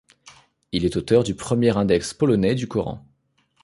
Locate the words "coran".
2.67-3.05